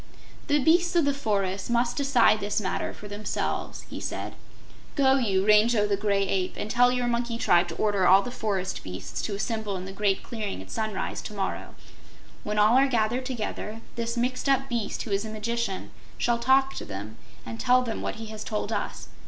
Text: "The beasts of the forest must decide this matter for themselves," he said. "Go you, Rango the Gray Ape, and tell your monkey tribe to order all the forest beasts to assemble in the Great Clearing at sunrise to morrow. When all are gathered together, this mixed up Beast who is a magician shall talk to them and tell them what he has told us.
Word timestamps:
"The 0.47 0.57
beasts 0.57 0.95
of 0.95 1.05
the 1.05 1.13
forest 1.13 1.69
must 1.69 1.95
decide 1.95 2.39
this 2.39 2.59
matter 2.59 2.91
for 2.91 3.07
themselves," 3.07 3.81
he 3.83 3.99
said. 3.99 4.33
"Go 4.95 5.17
you, 5.17 5.45
Rango 5.47 5.85
the 5.85 5.95
Gray 5.95 6.23
Ape, 6.27 6.55
and 6.57 6.71
tell 6.71 6.91
your 6.91 7.05
monkey 7.05 7.37
tribe 7.37 7.67
to 7.67 7.75
order 7.75 8.07
all 8.07 8.23
the 8.23 8.31
forest 8.31 8.83
beasts 8.83 9.21
to 9.21 9.35
assemble 9.35 9.75
in 9.77 9.85
the 9.85 9.91
Great 9.91 10.23
Clearing 10.23 10.59
at 10.59 10.71
sunrise 10.71 11.21
to 11.21 11.35
morrow. 11.35 11.75
When 12.43 12.57
all 12.57 12.75
are 12.79 12.87
gathered 12.87 13.27
together, 13.27 13.81
this 13.95 14.17
mixed 14.17 14.49
up 14.49 14.69
Beast 14.69 15.03
who 15.03 15.11
is 15.11 15.23
a 15.23 15.29
magician 15.29 15.91
shall 16.17 16.39
talk 16.39 16.73
to 16.77 16.85
them 16.85 17.17
and 17.45 17.59
tell 17.59 17.83
them 17.83 18.01
what 18.01 18.15
he 18.15 18.25
has 18.33 18.43
told 18.43 18.71
us. 18.71 19.07